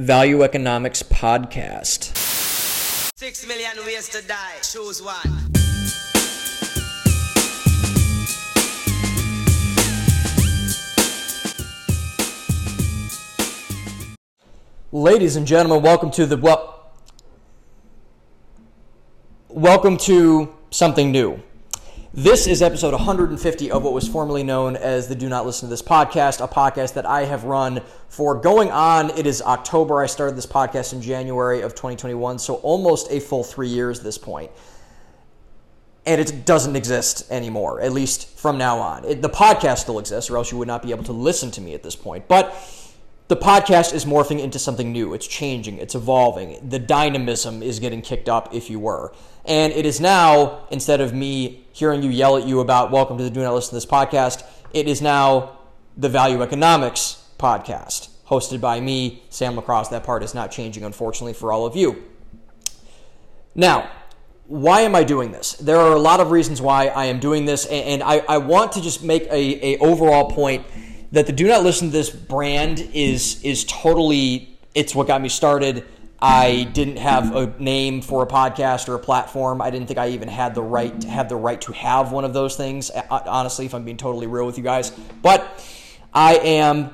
Value 0.00 0.42
Economics 0.42 1.02
Podcast. 1.02 2.16
Six 3.16 3.46
million 3.46 3.76
ways 3.84 4.08
to 4.10 4.22
die. 4.26 4.54
Choose 4.62 5.02
one. 5.02 5.52
Ladies 14.92 15.36
and 15.36 15.46
gentlemen, 15.46 15.82
welcome 15.82 16.10
to 16.12 16.26
the 16.26 16.36
well. 16.36 16.92
Welcome 19.48 19.96
to 19.98 20.54
something 20.70 21.10
new. 21.10 21.42
This 22.16 22.46
is 22.46 22.62
episode 22.62 22.94
150 22.94 23.70
of 23.70 23.82
what 23.82 23.92
was 23.92 24.08
formerly 24.08 24.42
known 24.42 24.74
as 24.74 25.06
the 25.06 25.14
Do 25.14 25.28
Not 25.28 25.44
Listen 25.44 25.68
to 25.68 25.70
This 25.70 25.82
podcast, 25.82 26.42
a 26.42 26.48
podcast 26.48 26.94
that 26.94 27.04
I 27.04 27.26
have 27.26 27.44
run 27.44 27.82
for 28.08 28.34
going 28.34 28.70
on. 28.70 29.10
It 29.18 29.26
is 29.26 29.42
October. 29.42 30.00
I 30.02 30.06
started 30.06 30.34
this 30.34 30.46
podcast 30.46 30.94
in 30.94 31.02
January 31.02 31.60
of 31.60 31.74
2021, 31.74 32.38
so 32.38 32.54
almost 32.54 33.12
a 33.12 33.20
full 33.20 33.44
three 33.44 33.68
years 33.68 33.98
at 33.98 34.04
this 34.04 34.16
point. 34.16 34.50
And 36.06 36.18
it 36.18 36.46
doesn't 36.46 36.74
exist 36.74 37.30
anymore, 37.30 37.82
at 37.82 37.92
least 37.92 38.38
from 38.38 38.56
now 38.56 38.78
on. 38.78 39.04
It, 39.04 39.20
the 39.20 39.28
podcast 39.28 39.80
still 39.80 39.98
exists, 39.98 40.30
or 40.30 40.38
else 40.38 40.50
you 40.50 40.56
would 40.56 40.68
not 40.68 40.82
be 40.82 40.92
able 40.92 41.04
to 41.04 41.12
listen 41.12 41.50
to 41.50 41.60
me 41.60 41.74
at 41.74 41.82
this 41.82 41.96
point. 41.96 42.28
But 42.28 42.56
the 43.28 43.36
podcast 43.36 43.92
is 43.92 44.04
morphing 44.04 44.40
into 44.40 44.58
something 44.58 44.92
new. 44.92 45.12
It's 45.12 45.26
changing, 45.26 45.78
it's 45.78 45.96
evolving. 45.96 46.68
The 46.68 46.78
dynamism 46.78 47.62
is 47.62 47.80
getting 47.80 48.00
kicked 48.00 48.28
up, 48.28 48.54
if 48.54 48.70
you 48.70 48.78
were. 48.78 49.12
And 49.44 49.72
it 49.72 49.84
is 49.84 50.00
now, 50.00 50.66
instead 50.70 51.00
of 51.00 51.12
me 51.12 51.66
hearing 51.72 52.02
you 52.02 52.10
yell 52.10 52.36
at 52.36 52.46
you 52.46 52.60
about 52.60 52.92
welcome 52.92 53.18
to 53.18 53.24
the 53.24 53.30
Do 53.30 53.42
Not 53.42 53.54
Listen 53.54 53.70
to 53.70 53.76
This 53.76 53.86
podcast, 53.86 54.44
it 54.72 54.86
is 54.86 55.02
now 55.02 55.58
the 55.96 56.08
Value 56.08 56.40
Economics 56.40 57.24
podcast, 57.36 58.10
hosted 58.28 58.60
by 58.60 58.80
me, 58.80 59.24
Sam 59.28 59.56
Lacrosse. 59.56 59.88
That 59.88 60.04
part 60.04 60.22
is 60.22 60.32
not 60.32 60.52
changing, 60.52 60.84
unfortunately, 60.84 61.32
for 61.32 61.52
all 61.52 61.66
of 61.66 61.74
you. 61.74 62.04
Now, 63.56 63.90
why 64.46 64.82
am 64.82 64.94
I 64.94 65.02
doing 65.02 65.32
this? 65.32 65.54
There 65.54 65.78
are 65.78 65.92
a 65.92 65.98
lot 65.98 66.20
of 66.20 66.30
reasons 66.30 66.62
why 66.62 66.86
I 66.88 67.06
am 67.06 67.18
doing 67.18 67.44
this, 67.44 67.66
and 67.66 68.04
I, 68.04 68.18
I 68.28 68.38
want 68.38 68.72
to 68.72 68.80
just 68.80 69.02
make 69.02 69.24
a, 69.24 69.74
a 69.74 69.78
overall 69.78 70.30
point 70.30 70.64
that 71.16 71.26
the 71.26 71.32
do 71.32 71.48
not 71.48 71.62
listen 71.62 71.88
to 71.88 71.92
this 71.92 72.10
brand 72.10 72.78
is 72.92 73.42
is 73.42 73.64
totally 73.64 74.58
it's 74.74 74.94
what 74.94 75.06
got 75.06 75.22
me 75.22 75.30
started. 75.30 75.82
I 76.20 76.68
didn't 76.74 76.98
have 76.98 77.34
a 77.34 77.58
name 77.58 78.02
for 78.02 78.22
a 78.22 78.26
podcast 78.26 78.86
or 78.90 78.96
a 78.96 78.98
platform. 78.98 79.62
I 79.62 79.70
didn't 79.70 79.86
think 79.86 79.98
I 79.98 80.08
even 80.08 80.28
had 80.28 80.54
the 80.54 80.62
right 80.62 80.98
to 81.00 81.08
have 81.08 81.30
the 81.30 81.36
right 81.36 81.58
to 81.62 81.72
have 81.72 82.12
one 82.12 82.26
of 82.26 82.34
those 82.34 82.56
things. 82.56 82.90
Uh, 82.90 83.02
uh, 83.10 83.22
honestly, 83.24 83.64
if 83.64 83.74
I'm 83.74 83.84
being 83.84 83.96
totally 83.96 84.26
real 84.26 84.44
with 84.44 84.58
you 84.58 84.64
guys, 84.64 84.90
but 85.22 85.64
I 86.12 86.36
am 86.36 86.90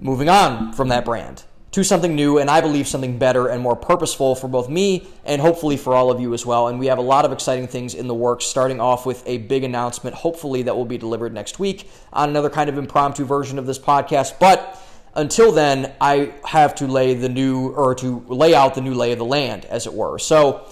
moving 0.00 0.28
on 0.28 0.72
from 0.72 0.88
that 0.88 1.04
brand 1.04 1.44
to 1.72 1.82
something 1.82 2.14
new 2.14 2.38
and 2.38 2.50
I 2.50 2.60
believe 2.60 2.86
something 2.86 3.18
better 3.18 3.48
and 3.48 3.62
more 3.62 3.74
purposeful 3.74 4.34
for 4.34 4.46
both 4.46 4.68
me 4.68 5.06
and 5.24 5.40
hopefully 5.40 5.76
for 5.76 5.94
all 5.94 6.10
of 6.10 6.20
you 6.20 6.34
as 6.34 6.44
well. 6.44 6.68
And 6.68 6.78
we 6.78 6.86
have 6.86 6.98
a 6.98 7.02
lot 7.02 7.24
of 7.24 7.32
exciting 7.32 7.66
things 7.66 7.94
in 7.94 8.06
the 8.06 8.14
works, 8.14 8.44
starting 8.44 8.78
off 8.80 9.06
with 9.06 9.22
a 9.26 9.38
big 9.38 9.64
announcement, 9.64 10.14
hopefully, 10.14 10.62
that 10.62 10.76
will 10.76 10.84
be 10.84 10.98
delivered 10.98 11.32
next 11.32 11.58
week 11.58 11.90
on 12.12 12.28
another 12.28 12.50
kind 12.50 12.68
of 12.68 12.76
impromptu 12.76 13.24
version 13.24 13.58
of 13.58 13.66
this 13.66 13.78
podcast. 13.78 14.38
But 14.38 14.78
until 15.14 15.50
then, 15.50 15.92
I 16.00 16.34
have 16.44 16.74
to 16.76 16.86
lay 16.86 17.14
the 17.14 17.28
new 17.28 17.70
or 17.70 17.94
to 17.96 18.24
lay 18.28 18.54
out 18.54 18.74
the 18.74 18.80
new 18.82 18.94
lay 18.94 19.12
of 19.12 19.18
the 19.18 19.24
land, 19.24 19.64
as 19.64 19.86
it 19.86 19.94
were. 19.94 20.18
So 20.18 20.66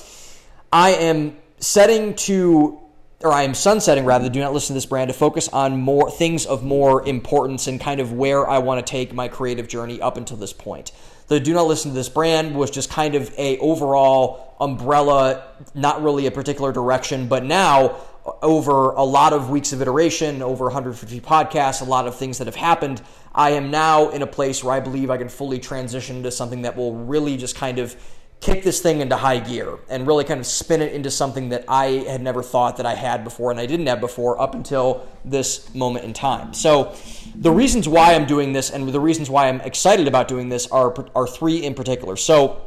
I 0.71 0.91
am 0.91 1.37
setting 1.59 2.15
to 2.15 2.79
or 3.23 3.33
I 3.33 3.43
am 3.43 3.53
sunsetting 3.53 4.07
rather, 4.07 4.31
do 4.31 4.41
not 4.41 4.55
listen 4.55 4.69
to 4.69 4.75
this 4.75 4.87
brand 4.87 5.09
to 5.09 5.15
focus 5.15 5.49
on 5.49 5.79
more 5.79 6.11
things 6.11 6.47
of 6.47 6.63
more 6.63 7.07
importance 7.07 7.67
and 7.67 7.79
kind 7.79 8.01
of 8.01 8.13
where 8.13 8.49
I 8.49 8.59
want 8.59 8.85
to 8.85 8.91
take 8.91 9.13
my 9.13 9.29
creative 9.29 9.69
journey 9.69 10.01
up 10.01 10.17
until 10.17 10.39
this 10.39 10.55
point. 10.55 10.93
The 11.29 11.39
do 11.39 11.53
not 11.53 11.67
listen 11.67 11.91
to 11.91 11.95
this 11.95 12.09
brand 12.09 12.55
was 12.57 12.71
just 12.71 12.89
kind 12.89 13.15
of 13.15 13.33
a 13.37 13.59
overall 13.59 14.55
umbrella, 14.59 15.49
not 15.75 16.03
really 16.03 16.27
a 16.27 16.31
particular 16.31 16.73
direction, 16.73 17.29
but 17.29 17.45
now 17.45 17.97
uh, 18.25 18.33
over 18.43 18.93
a 18.93 19.05
lot 19.05 19.35
of 19.35 19.51
weeks 19.51 19.75
of 19.75 19.83
iteration, 19.83 20.41
over 20.41 20.65
150 20.65 21.21
podcasts, 21.21 21.83
a 21.83 21.85
lot 21.85 22.07
of 22.07 22.17
things 22.17 22.39
that 22.39 22.47
have 22.47 22.57
happened, 22.57 23.03
I 23.35 23.51
am 23.51 23.71
now 23.71 24.09
in 24.11 24.23
a 24.23 24.27
place 24.27 24.65
where 24.65 24.75
I 24.75 24.81
believe 24.81 25.11
I 25.11 25.19
can 25.19 25.29
fully 25.29 25.59
transition 25.59 26.23
to 26.23 26.31
something 26.31 26.63
that 26.63 26.75
will 26.75 26.95
really 26.95 27.37
just 27.37 27.55
kind 27.55 27.79
of 27.79 27.95
kick 28.41 28.63
this 28.63 28.81
thing 28.81 29.01
into 29.01 29.17
high 29.17 29.39
gear 29.39 29.79
and 29.91 30.07
really 30.07 30.25
kind 30.25 30.41
of 30.41 30.47
spin 30.47 30.81
it 30.81 30.95
into 30.95 31.11
something 31.11 31.51
that 31.51 31.65
I 31.69 32.05
had 32.09 32.23
never 32.23 32.43
thought 32.43 32.79
that 32.79 32.87
I 32.87 32.95
had 32.95 33.23
before 33.23 33.51
and 33.51 33.61
I 33.61 33.67
didn't 33.67 33.87
have 33.87 34.01
before 34.01 34.41
up 34.41 34.55
until 34.55 35.07
this 35.25 35.73
moment 35.75 36.07
in 36.07 36.15
time. 36.15 36.55
So, 36.55 36.95
the 37.35 37.51
reasons 37.51 37.87
why 37.87 38.15
I'm 38.15 38.27
doing 38.27 38.53
this 38.53 38.71
and 38.71 38.89
the 38.89 39.01
reasons 39.01 39.29
why 39.29 39.49
I'm 39.49 39.61
excited 39.61 40.09
about 40.09 40.27
doing 40.27 40.49
this 40.49 40.67
are, 40.69 40.95
are 41.15 41.27
three 41.27 41.63
in 41.63 41.75
particular. 41.75 42.17
So, 42.17 42.63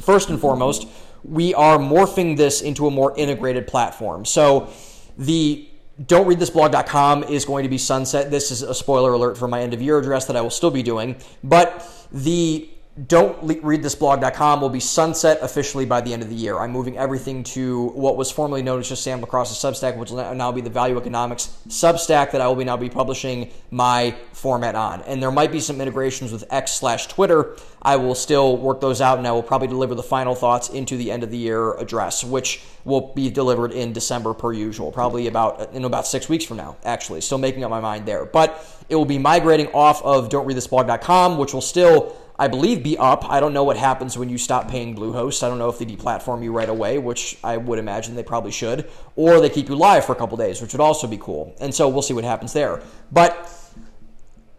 first 0.00 0.28
and 0.28 0.38
foremost, 0.38 0.86
we 1.24 1.54
are 1.54 1.78
morphing 1.78 2.36
this 2.36 2.60
into 2.60 2.86
a 2.86 2.90
more 2.90 3.16
integrated 3.16 3.66
platform. 3.66 4.26
So, 4.26 4.68
the 5.16 5.66
don't 6.06 6.26
read 6.26 6.38
this 6.38 6.50
blog.com 6.50 7.24
is 7.24 7.46
going 7.46 7.62
to 7.62 7.70
be 7.70 7.78
sunset. 7.78 8.30
This 8.30 8.50
is 8.50 8.60
a 8.60 8.74
spoiler 8.74 9.14
alert 9.14 9.38
for 9.38 9.48
my 9.48 9.62
end 9.62 9.72
of 9.72 9.80
year 9.80 9.98
address 9.98 10.26
that 10.26 10.36
I 10.36 10.42
will 10.42 10.50
still 10.50 10.70
be 10.70 10.82
doing. 10.82 11.16
But 11.42 11.90
the 12.12 12.68
don't 13.04 13.62
read 13.62 13.82
this 13.82 13.94
blog.com 13.94 14.62
will 14.62 14.70
be 14.70 14.80
sunset 14.80 15.38
officially 15.42 15.84
by 15.84 16.00
the 16.00 16.14
end 16.14 16.22
of 16.22 16.30
the 16.30 16.34
year. 16.34 16.58
I'm 16.58 16.70
moving 16.70 16.96
everything 16.96 17.44
to 17.44 17.88
what 17.88 18.16
was 18.16 18.30
formerly 18.30 18.62
known 18.62 18.80
as 18.80 18.88
just 18.88 19.04
Sam 19.04 19.20
Lacrosse's 19.20 19.58
Substack, 19.58 19.98
which 19.98 20.10
will 20.10 20.34
now 20.34 20.50
be 20.50 20.62
the 20.62 20.70
Value 20.70 20.96
Economics 20.96 21.54
Substack 21.68 22.32
that 22.32 22.40
I 22.40 22.48
will 22.48 22.56
be 22.56 22.64
now 22.64 22.78
be 22.78 22.88
publishing 22.88 23.52
my 23.70 24.16
format 24.32 24.74
on. 24.74 25.02
And 25.02 25.22
there 25.22 25.30
might 25.30 25.52
be 25.52 25.60
some 25.60 25.82
integrations 25.82 26.32
with 26.32 26.44
X 26.50 26.72
slash 26.72 27.06
Twitter. 27.08 27.56
I 27.82 27.96
will 27.96 28.14
still 28.14 28.56
work 28.56 28.80
those 28.80 29.02
out, 29.02 29.18
and 29.18 29.26
I 29.26 29.32
will 29.32 29.42
probably 29.42 29.68
deliver 29.68 29.94
the 29.94 30.02
final 30.02 30.34
thoughts 30.34 30.70
into 30.70 30.96
the 30.96 31.10
end 31.10 31.22
of 31.22 31.30
the 31.30 31.36
year 31.36 31.74
address, 31.74 32.24
which 32.24 32.62
will 32.86 33.12
be 33.14 33.28
delivered 33.30 33.72
in 33.72 33.92
December 33.92 34.32
per 34.32 34.54
usual, 34.54 34.90
probably 34.90 35.26
about 35.26 35.74
in 35.74 35.84
about 35.84 36.06
six 36.06 36.30
weeks 36.30 36.46
from 36.46 36.56
now. 36.56 36.76
Actually, 36.82 37.20
still 37.20 37.36
making 37.36 37.62
up 37.62 37.70
my 37.70 37.80
mind 37.80 38.06
there, 38.06 38.24
but 38.24 38.64
it 38.88 38.96
will 38.96 39.04
be 39.04 39.18
migrating 39.18 39.66
off 39.68 40.02
of 40.02 40.30
don't 40.30 40.46
read 40.46 40.56
this 40.56 40.66
blog.com, 40.66 41.36
which 41.36 41.52
will 41.52 41.60
still 41.60 42.16
I 42.38 42.48
believe, 42.48 42.82
be 42.82 42.98
up. 42.98 43.30
I 43.30 43.40
don't 43.40 43.52
know 43.52 43.64
what 43.64 43.76
happens 43.76 44.18
when 44.18 44.28
you 44.28 44.38
stop 44.38 44.68
paying 44.68 44.94
Bluehost. 44.94 45.42
I 45.42 45.48
don't 45.48 45.58
know 45.58 45.68
if 45.68 45.78
they 45.78 45.86
deplatform 45.86 46.42
you 46.42 46.52
right 46.52 46.68
away, 46.68 46.98
which 46.98 47.38
I 47.42 47.56
would 47.56 47.78
imagine 47.78 48.14
they 48.14 48.22
probably 48.22 48.50
should, 48.50 48.88
or 49.14 49.40
they 49.40 49.48
keep 49.48 49.68
you 49.68 49.74
live 49.74 50.04
for 50.04 50.12
a 50.12 50.16
couple 50.16 50.36
days, 50.36 50.60
which 50.60 50.72
would 50.72 50.80
also 50.80 51.06
be 51.06 51.16
cool. 51.18 51.54
And 51.60 51.74
so 51.74 51.88
we'll 51.88 52.02
see 52.02 52.14
what 52.14 52.24
happens 52.24 52.52
there. 52.52 52.82
But 53.10 53.50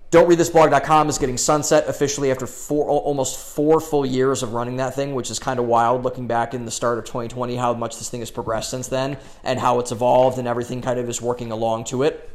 don't 0.09 0.27
read 0.27 0.39
this 0.39 0.49
blog.com 0.49 1.09
is 1.09 1.17
getting 1.17 1.37
sunset 1.37 1.87
officially 1.87 2.31
after 2.31 2.47
four, 2.47 2.87
almost 2.89 3.37
four 3.55 3.81
full 3.81 4.05
years 4.05 4.41
of 4.41 4.53
running 4.53 4.77
that 4.77 4.95
thing, 4.95 5.13
which 5.13 5.29
is 5.29 5.37
kind 5.37 5.59
of 5.59 5.65
wild 5.65 6.03
looking 6.03 6.27
back 6.27 6.53
in 6.53 6.63
the 6.63 6.71
start 6.71 6.97
of 6.97 7.03
2020, 7.05 7.57
how 7.57 7.73
much 7.73 7.97
this 7.97 8.09
thing 8.09 8.21
has 8.21 8.31
progressed 8.31 8.69
since 8.69 8.87
then 8.87 9.17
and 9.43 9.59
how 9.59 9.79
it's 9.79 9.91
evolved 9.91 10.39
and 10.39 10.47
everything 10.47 10.81
kind 10.81 10.97
of 10.97 11.09
is 11.09 11.21
working 11.21 11.51
along 11.51 11.83
to 11.83 12.03
it. 12.03 12.29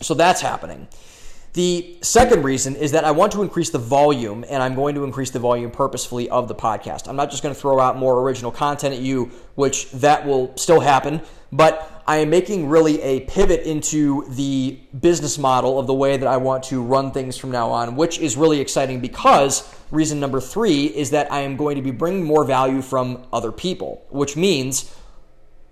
So 0.00 0.14
that's 0.14 0.40
happening. 0.40 0.88
The 1.52 1.98
second 2.00 2.44
reason 2.44 2.76
is 2.76 2.92
that 2.92 3.04
I 3.04 3.10
want 3.10 3.32
to 3.32 3.42
increase 3.42 3.70
the 3.70 3.78
volume, 3.78 4.44
and 4.48 4.62
I'm 4.62 4.76
going 4.76 4.94
to 4.94 5.02
increase 5.02 5.30
the 5.30 5.40
volume 5.40 5.72
purposefully 5.72 6.30
of 6.30 6.46
the 6.46 6.54
podcast. 6.54 7.08
I'm 7.08 7.16
not 7.16 7.30
just 7.30 7.42
going 7.42 7.52
to 7.52 7.60
throw 7.60 7.80
out 7.80 7.96
more 7.96 8.20
original 8.22 8.52
content 8.52 8.94
at 8.94 9.00
you, 9.00 9.32
which 9.56 9.90
that 9.90 10.24
will 10.24 10.56
still 10.56 10.78
happen, 10.78 11.22
but 11.50 12.04
I 12.06 12.18
am 12.18 12.30
making 12.30 12.68
really 12.68 13.02
a 13.02 13.20
pivot 13.20 13.62
into 13.62 14.24
the 14.28 14.78
business 15.00 15.38
model 15.38 15.80
of 15.80 15.88
the 15.88 15.94
way 15.94 16.16
that 16.16 16.26
I 16.26 16.36
want 16.36 16.62
to 16.64 16.82
run 16.82 17.10
things 17.10 17.36
from 17.36 17.50
now 17.50 17.70
on, 17.70 17.96
which 17.96 18.20
is 18.20 18.36
really 18.36 18.60
exciting 18.60 19.00
because 19.00 19.68
reason 19.90 20.20
number 20.20 20.40
three 20.40 20.84
is 20.84 21.10
that 21.10 21.32
I 21.32 21.40
am 21.40 21.56
going 21.56 21.74
to 21.76 21.82
be 21.82 21.90
bringing 21.90 22.22
more 22.22 22.44
value 22.44 22.80
from 22.80 23.26
other 23.32 23.50
people, 23.50 24.06
which 24.10 24.36
means 24.36 24.94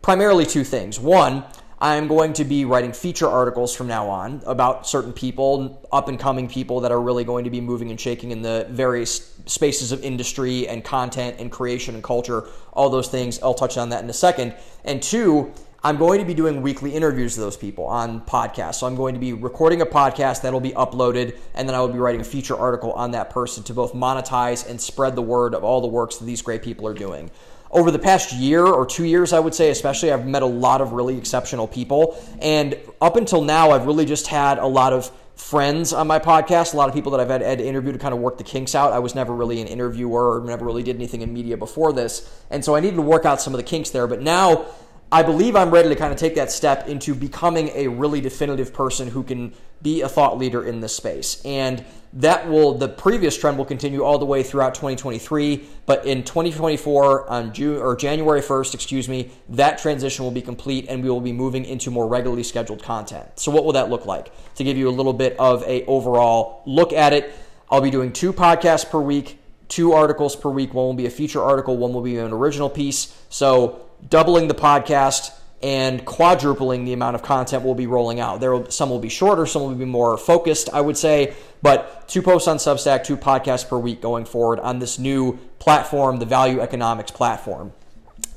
primarily 0.02 0.44
two 0.44 0.64
things. 0.64 0.98
One, 0.98 1.44
I'm 1.80 2.08
going 2.08 2.32
to 2.34 2.44
be 2.44 2.64
writing 2.64 2.92
feature 2.92 3.28
articles 3.28 3.72
from 3.72 3.86
now 3.86 4.08
on 4.08 4.42
about 4.46 4.84
certain 4.84 5.12
people, 5.12 5.86
up 5.92 6.08
and 6.08 6.18
coming 6.18 6.48
people 6.48 6.80
that 6.80 6.90
are 6.90 7.00
really 7.00 7.22
going 7.22 7.44
to 7.44 7.50
be 7.50 7.60
moving 7.60 7.90
and 7.90 8.00
shaking 8.00 8.32
in 8.32 8.42
the 8.42 8.66
various 8.68 9.32
spaces 9.46 9.92
of 9.92 10.02
industry 10.02 10.66
and 10.66 10.82
content 10.82 11.36
and 11.38 11.52
creation 11.52 11.94
and 11.94 12.02
culture, 12.02 12.48
all 12.72 12.90
those 12.90 13.06
things. 13.06 13.40
I'll 13.42 13.54
touch 13.54 13.78
on 13.78 13.90
that 13.90 14.02
in 14.02 14.10
a 14.10 14.14
second. 14.14 14.56
And 14.84 15.00
two, 15.00 15.52
I'm 15.84 15.98
going 15.98 16.18
to 16.18 16.24
be 16.24 16.34
doing 16.34 16.62
weekly 16.62 16.96
interviews 16.96 17.38
of 17.38 17.44
those 17.44 17.56
people 17.56 17.84
on 17.84 18.22
podcasts. 18.22 18.76
So 18.76 18.88
I'm 18.88 18.96
going 18.96 19.14
to 19.14 19.20
be 19.20 19.32
recording 19.32 19.80
a 19.80 19.86
podcast 19.86 20.42
that'll 20.42 20.58
be 20.58 20.72
uploaded, 20.72 21.38
and 21.54 21.68
then 21.68 21.76
I 21.76 21.80
will 21.80 21.92
be 21.92 22.00
writing 22.00 22.20
a 22.20 22.24
feature 22.24 22.56
article 22.56 22.92
on 22.94 23.12
that 23.12 23.30
person 23.30 23.62
to 23.62 23.72
both 23.72 23.92
monetize 23.92 24.68
and 24.68 24.80
spread 24.80 25.14
the 25.14 25.22
word 25.22 25.54
of 25.54 25.62
all 25.62 25.80
the 25.80 25.86
works 25.86 26.16
that 26.16 26.24
these 26.24 26.42
great 26.42 26.64
people 26.64 26.88
are 26.88 26.94
doing 26.94 27.30
over 27.70 27.90
the 27.90 27.98
past 27.98 28.32
year 28.32 28.64
or 28.64 28.86
two 28.86 29.04
years, 29.04 29.32
I 29.32 29.40
would 29.40 29.54
say, 29.54 29.70
especially, 29.70 30.12
I've 30.12 30.26
met 30.26 30.42
a 30.42 30.46
lot 30.46 30.80
of 30.80 30.92
really 30.92 31.18
exceptional 31.18 31.66
people. 31.68 32.22
And 32.40 32.78
up 33.00 33.16
until 33.16 33.42
now, 33.42 33.70
I've 33.72 33.86
really 33.86 34.06
just 34.06 34.26
had 34.26 34.58
a 34.58 34.66
lot 34.66 34.92
of 34.92 35.10
friends 35.38 35.92
on 35.92 36.06
my 36.06 36.18
podcast, 36.18 36.74
a 36.74 36.76
lot 36.76 36.88
of 36.88 36.94
people 36.94 37.12
that 37.12 37.20
I've 37.20 37.28
had, 37.28 37.42
had 37.42 37.60
interview 37.60 37.92
to 37.92 37.98
kind 37.98 38.12
of 38.12 38.20
work 38.20 38.38
the 38.38 38.44
kinks 38.44 38.74
out. 38.74 38.92
I 38.92 38.98
was 38.98 39.14
never 39.14 39.32
really 39.32 39.60
an 39.60 39.68
interviewer 39.68 40.40
or 40.40 40.44
never 40.44 40.64
really 40.64 40.82
did 40.82 40.96
anything 40.96 41.22
in 41.22 41.32
media 41.32 41.56
before 41.56 41.92
this. 41.92 42.28
And 42.50 42.64
so 42.64 42.74
I 42.74 42.80
needed 42.80 42.96
to 42.96 43.02
work 43.02 43.24
out 43.24 43.40
some 43.40 43.54
of 43.54 43.58
the 43.58 43.64
kinks 43.64 43.90
there. 43.90 44.06
But 44.06 44.20
now, 44.20 44.66
I 45.10 45.22
believe 45.22 45.56
I'm 45.56 45.70
ready 45.70 45.88
to 45.88 45.96
kind 45.96 46.12
of 46.12 46.18
take 46.18 46.34
that 46.34 46.50
step 46.50 46.86
into 46.86 47.14
becoming 47.14 47.70
a 47.74 47.88
really 47.88 48.20
definitive 48.20 48.74
person 48.74 49.08
who 49.08 49.22
can 49.22 49.54
be 49.80 50.02
a 50.02 50.08
thought 50.08 50.36
leader 50.36 50.66
in 50.66 50.80
this 50.80 50.94
space. 50.94 51.40
And 51.46 51.82
that 52.14 52.48
will, 52.48 52.74
the 52.74 52.88
previous 52.88 53.36
trend 53.36 53.56
will 53.56 53.64
continue 53.64 54.02
all 54.02 54.18
the 54.18 54.26
way 54.26 54.42
throughout 54.42 54.74
2023. 54.74 55.66
But 55.86 56.04
in 56.04 56.24
2024, 56.24 57.30
on 57.30 57.54
June 57.54 57.80
or 57.80 57.96
January 57.96 58.42
1st, 58.42 58.74
excuse 58.74 59.08
me, 59.08 59.30
that 59.48 59.78
transition 59.78 60.24
will 60.24 60.32
be 60.32 60.42
complete 60.42 60.86
and 60.90 61.02
we 61.02 61.08
will 61.08 61.22
be 61.22 61.32
moving 61.32 61.64
into 61.64 61.90
more 61.90 62.06
regularly 62.06 62.42
scheduled 62.42 62.82
content. 62.82 63.28
So, 63.36 63.50
what 63.50 63.64
will 63.64 63.72
that 63.72 63.88
look 63.88 64.04
like? 64.04 64.30
To 64.56 64.64
give 64.64 64.76
you 64.76 64.88
a 64.88 64.92
little 64.92 65.14
bit 65.14 65.36
of 65.38 65.62
a 65.62 65.86
overall 65.86 66.62
look 66.66 66.92
at 66.92 67.14
it, 67.14 67.32
I'll 67.70 67.80
be 67.80 67.90
doing 67.90 68.12
two 68.12 68.32
podcasts 68.32 68.88
per 68.88 69.00
week, 69.00 69.38
two 69.68 69.92
articles 69.92 70.36
per 70.36 70.50
week. 70.50 70.74
One 70.74 70.86
will 70.86 70.94
be 70.94 71.06
a 71.06 71.10
feature 71.10 71.42
article, 71.42 71.78
one 71.78 71.94
will 71.94 72.02
be 72.02 72.18
an 72.18 72.32
original 72.32 72.68
piece. 72.68 73.14
So, 73.28 73.87
doubling 74.08 74.48
the 74.48 74.54
podcast 74.54 75.32
and 75.62 76.04
quadrupling 76.04 76.84
the 76.84 76.92
amount 76.92 77.16
of 77.16 77.22
content 77.22 77.64
we'll 77.64 77.74
be 77.74 77.86
rolling 77.86 78.20
out. 78.20 78.40
There 78.40 78.52
will, 78.52 78.70
some 78.70 78.90
will 78.90 79.00
be 79.00 79.08
shorter, 79.08 79.44
some 79.44 79.62
will 79.62 79.74
be 79.74 79.84
more 79.84 80.16
focused, 80.16 80.70
I 80.72 80.80
would 80.80 80.96
say, 80.96 81.34
but 81.62 82.08
two 82.08 82.22
posts 82.22 82.46
on 82.46 82.58
Substack, 82.58 83.04
two 83.04 83.16
podcasts 83.16 83.68
per 83.68 83.76
week 83.76 84.00
going 84.00 84.24
forward 84.24 84.60
on 84.60 84.78
this 84.78 84.98
new 84.98 85.38
platform, 85.58 86.18
the 86.18 86.26
Value 86.26 86.60
Economics 86.60 87.10
platform. 87.10 87.72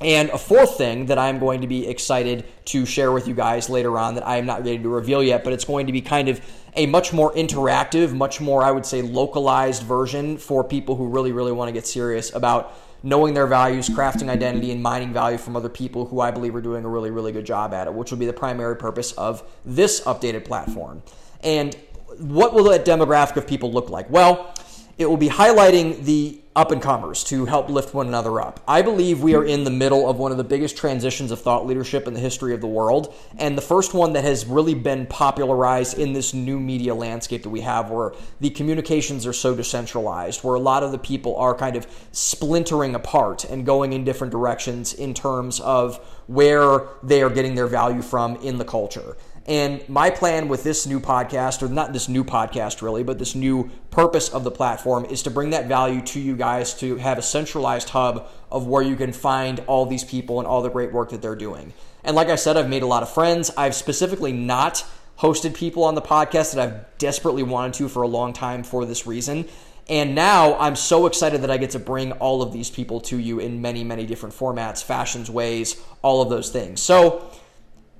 And 0.00 0.30
a 0.30 0.38
fourth 0.38 0.76
thing 0.76 1.06
that 1.06 1.18
I'm 1.18 1.38
going 1.38 1.60
to 1.60 1.68
be 1.68 1.86
excited 1.86 2.44
to 2.66 2.84
share 2.84 3.12
with 3.12 3.28
you 3.28 3.34
guys 3.34 3.70
later 3.70 3.96
on 3.98 4.16
that 4.16 4.26
I 4.26 4.38
am 4.38 4.46
not 4.46 4.64
ready 4.64 4.78
to 4.78 4.88
reveal 4.88 5.22
yet, 5.22 5.44
but 5.44 5.52
it's 5.52 5.64
going 5.64 5.86
to 5.86 5.92
be 5.92 6.00
kind 6.00 6.28
of 6.28 6.40
a 6.74 6.86
much 6.86 7.12
more 7.12 7.32
interactive, 7.34 8.12
much 8.12 8.40
more, 8.40 8.64
I 8.64 8.72
would 8.72 8.84
say, 8.84 9.00
localized 9.02 9.84
version 9.84 10.38
for 10.38 10.64
people 10.64 10.96
who 10.96 11.06
really, 11.06 11.30
really 11.30 11.52
want 11.52 11.68
to 11.68 11.72
get 11.72 11.86
serious 11.86 12.34
about 12.34 12.74
knowing 13.02 13.34
their 13.34 13.46
values, 13.46 13.88
crafting 13.88 14.28
identity, 14.28 14.70
and 14.70 14.82
mining 14.82 15.12
value 15.12 15.38
from 15.38 15.56
other 15.56 15.68
people 15.68 16.06
who 16.06 16.20
I 16.20 16.30
believe 16.30 16.54
are 16.54 16.60
doing 16.60 16.84
a 16.84 16.88
really, 16.88 17.10
really 17.10 17.32
good 17.32 17.46
job 17.46 17.74
at 17.74 17.86
it, 17.86 17.94
which 17.94 18.10
will 18.10 18.18
be 18.18 18.26
the 18.26 18.32
primary 18.32 18.76
purpose 18.76 19.12
of 19.12 19.42
this 19.64 20.00
updated 20.02 20.44
platform. 20.44 21.02
And 21.42 21.74
what 22.18 22.54
will 22.54 22.64
that 22.64 22.84
demographic 22.84 23.36
of 23.36 23.46
people 23.46 23.72
look 23.72 23.90
like? 23.90 24.10
Well, 24.10 24.54
it 24.98 25.06
will 25.06 25.16
be 25.16 25.28
highlighting 25.28 26.04
the 26.04 26.41
up 26.54 26.70
and 26.70 26.82
comers 26.82 27.24
to 27.24 27.46
help 27.46 27.70
lift 27.70 27.94
one 27.94 28.06
another 28.06 28.40
up. 28.40 28.60
I 28.68 28.82
believe 28.82 29.22
we 29.22 29.34
are 29.34 29.44
in 29.44 29.64
the 29.64 29.70
middle 29.70 30.08
of 30.08 30.18
one 30.18 30.32
of 30.32 30.36
the 30.36 30.44
biggest 30.44 30.76
transitions 30.76 31.30
of 31.30 31.40
thought 31.40 31.66
leadership 31.66 32.06
in 32.06 32.12
the 32.12 32.20
history 32.20 32.52
of 32.52 32.60
the 32.60 32.66
world, 32.66 33.14
and 33.38 33.56
the 33.56 33.62
first 33.62 33.94
one 33.94 34.12
that 34.12 34.24
has 34.24 34.44
really 34.44 34.74
been 34.74 35.06
popularized 35.06 35.98
in 35.98 36.12
this 36.12 36.34
new 36.34 36.60
media 36.60 36.94
landscape 36.94 37.42
that 37.42 37.48
we 37.48 37.62
have, 37.62 37.90
where 37.90 38.12
the 38.40 38.50
communications 38.50 39.26
are 39.26 39.32
so 39.32 39.54
decentralized, 39.54 40.44
where 40.44 40.54
a 40.54 40.60
lot 40.60 40.82
of 40.82 40.92
the 40.92 40.98
people 40.98 41.36
are 41.36 41.54
kind 41.54 41.74
of 41.74 41.86
splintering 42.12 42.94
apart 42.94 43.44
and 43.44 43.64
going 43.64 43.94
in 43.94 44.04
different 44.04 44.30
directions 44.30 44.92
in 44.92 45.14
terms 45.14 45.58
of 45.60 45.96
where 46.26 46.88
they 47.02 47.22
are 47.22 47.30
getting 47.30 47.54
their 47.54 47.66
value 47.66 48.02
from 48.02 48.36
in 48.36 48.58
the 48.58 48.64
culture. 48.64 49.16
And 49.46 49.86
my 49.88 50.10
plan 50.10 50.46
with 50.48 50.62
this 50.62 50.86
new 50.86 51.00
podcast, 51.00 51.62
or 51.62 51.68
not 51.68 51.92
this 51.92 52.08
new 52.08 52.22
podcast 52.22 52.80
really, 52.80 53.02
but 53.02 53.18
this 53.18 53.34
new 53.34 53.70
purpose 53.90 54.28
of 54.28 54.44
the 54.44 54.50
platform 54.50 55.04
is 55.06 55.22
to 55.24 55.30
bring 55.30 55.50
that 55.50 55.66
value 55.66 56.00
to 56.02 56.20
you 56.20 56.36
guys 56.36 56.74
to 56.74 56.96
have 56.96 57.18
a 57.18 57.22
centralized 57.22 57.88
hub 57.88 58.28
of 58.50 58.66
where 58.66 58.82
you 58.82 58.94
can 58.94 59.12
find 59.12 59.60
all 59.66 59.84
these 59.84 60.04
people 60.04 60.38
and 60.38 60.46
all 60.46 60.62
the 60.62 60.70
great 60.70 60.92
work 60.92 61.10
that 61.10 61.22
they're 61.22 61.34
doing. 61.34 61.72
And 62.04 62.14
like 62.14 62.28
I 62.28 62.36
said, 62.36 62.56
I've 62.56 62.68
made 62.68 62.82
a 62.82 62.86
lot 62.86 63.02
of 63.02 63.12
friends. 63.12 63.50
I've 63.56 63.74
specifically 63.74 64.32
not 64.32 64.84
hosted 65.18 65.54
people 65.54 65.84
on 65.84 65.94
the 65.94 66.02
podcast 66.02 66.54
that 66.54 66.58
I've 66.58 66.98
desperately 66.98 67.42
wanted 67.42 67.74
to 67.74 67.88
for 67.88 68.02
a 68.02 68.08
long 68.08 68.32
time 68.32 68.62
for 68.62 68.84
this 68.84 69.06
reason. 69.06 69.48
And 69.88 70.14
now 70.14 70.56
I'm 70.58 70.76
so 70.76 71.06
excited 71.06 71.42
that 71.42 71.50
I 71.50 71.56
get 71.56 71.70
to 71.70 71.78
bring 71.78 72.12
all 72.12 72.42
of 72.42 72.52
these 72.52 72.70
people 72.70 73.00
to 73.02 73.18
you 73.18 73.40
in 73.40 73.60
many, 73.60 73.82
many 73.82 74.06
different 74.06 74.34
formats, 74.34 74.82
fashions, 74.82 75.28
ways, 75.28 75.80
all 76.02 76.22
of 76.22 76.30
those 76.30 76.50
things. 76.50 76.80
So, 76.80 77.28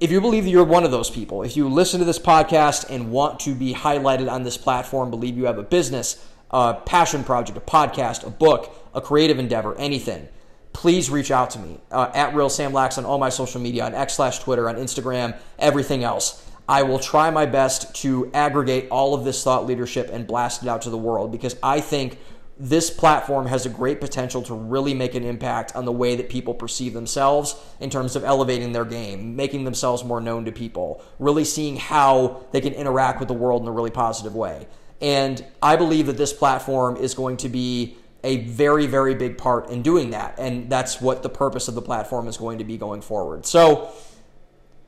if 0.03 0.11
you 0.11 0.21
believe 0.21 0.43
that 0.43 0.51
you're 0.51 0.65
one 0.65 0.83
of 0.83 0.91
those 0.91 1.09
people, 1.09 1.45
if 1.45 1.57
you 1.57 1.69
listen 1.69 2.01
to 2.01 2.05
this 2.05 2.19
podcast 2.19 2.91
and 2.91 3.13
want 3.13 3.39
to 3.39 3.55
be 3.55 3.73
highlighted 3.73 4.29
on 4.29 4.43
this 4.43 4.57
platform, 4.57 5.11
believe 5.11 5.37
you 5.37 5.45
have 5.45 5.59
a 5.59 5.63
business, 5.63 6.29
a 6.51 6.75
passion 6.75 7.23
project, 7.23 7.57
a 7.57 7.61
podcast, 7.61 8.27
a 8.27 8.31
book, 8.31 8.75
a 8.97 9.01
creative 9.01 9.39
endeavor, 9.39 9.77
anything, 9.79 10.27
please 10.73 11.09
reach 11.09 11.31
out 11.31 11.51
to 11.51 11.61
me 11.61 11.79
uh, 11.93 12.11
at 12.15 12.35
Real 12.35 12.49
Sam 12.49 12.73
Lax 12.73 12.99
on 12.99 13.05
all 13.05 13.19
my 13.19 13.29
social 13.29 13.61
media, 13.61 13.85
on 13.87 13.95
X 13.95 14.15
slash 14.15 14.41
Twitter, 14.41 14.69
on 14.69 14.75
Instagram, 14.75 15.39
everything 15.61 16.03
else. 16.03 16.51
I 16.69 16.83
will 16.83 16.99
try 16.99 17.31
my 17.31 17.47
best 17.47 17.95
to 18.03 18.29
aggregate 18.35 18.89
all 18.91 19.15
of 19.15 19.23
this 19.23 19.45
thought 19.45 19.67
leadership 19.67 20.11
and 20.13 20.27
blast 20.27 20.65
it 20.65 20.69
out 20.69 20.83
to 20.83 20.91
the 20.91 20.99
world 20.99 21.31
because 21.31 21.55
I 21.63 21.81
think 21.81 22.19
this 22.59 22.91
platform 22.91 23.47
has 23.47 23.65
a 23.65 23.69
great 23.69 24.01
potential 24.01 24.43
to 24.43 24.55
really 24.55 24.95
make 24.95 25.15
an 25.15 25.25
impact 25.25 25.75
on 25.75 25.85
the 25.85 25.93
way 25.93 26.17
that 26.17 26.29
people 26.29 26.53
perceive 26.55 26.93
themselves 26.93 27.57
in 27.81 27.89
terms 27.89 28.15
of 28.15 28.25
elevating 28.25 28.73
their 28.73 28.85
game, 28.85 29.35
making 29.35 29.65
themselves 29.65 30.05
more 30.05 30.21
known 30.21 30.45
to 30.45 30.53
people, 30.53 31.03
really 31.19 31.45
seeing 31.45 31.77
how 31.77 32.45
they 32.53 32.61
can 32.61 32.75
interact 32.75 33.19
with 33.19 33.29
the 33.29 33.35
world 33.35 33.63
in 33.63 33.69
a 33.69 33.73
really 33.73 33.91
positive 33.91 34.35
way. 34.35 34.67
And 35.01 35.45
I 35.63 35.77
believe 35.77 36.07
that 36.07 36.17
this 36.17 36.33
platform 36.33 36.97
is 36.97 37.15
going 37.15 37.39
to 37.39 37.49
be 37.49 37.97
a 38.23 38.45
very, 38.45 38.87
very 38.87 39.15
big 39.15 39.37
part 39.37 39.69
in 39.71 39.83
doing 39.83 40.11
that. 40.11 40.39
And 40.39 40.71
that's 40.71 41.01
what 41.01 41.23
the 41.23 41.29
purpose 41.29 41.69
of 41.69 41.75
the 41.75 41.83
platform 41.83 42.29
is 42.29 42.37
going 42.37 42.59
to 42.59 42.65
be 42.65 42.77
going 42.77 43.01
forward. 43.01 43.47
So, 43.47 43.93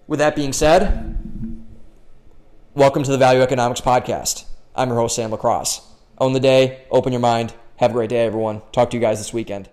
with 0.06 0.18
that 0.18 0.36
being 0.36 0.52
said, 0.52 1.18
welcome 2.74 3.02
to 3.02 3.10
the 3.10 3.18
Value 3.18 3.40
Economics 3.40 3.80
Podcast. 3.80 4.44
I'm 4.76 4.88
your 4.88 4.98
host, 4.98 5.16
Sam 5.16 5.30
LaCrosse. 5.30 5.93
Own 6.18 6.32
the 6.32 6.40
day, 6.40 6.84
open 6.90 7.12
your 7.12 7.20
mind. 7.20 7.54
Have 7.76 7.90
a 7.90 7.94
great 7.94 8.10
day, 8.10 8.24
everyone. 8.24 8.62
Talk 8.70 8.90
to 8.90 8.96
you 8.96 9.00
guys 9.00 9.18
this 9.18 9.32
weekend. 9.32 9.68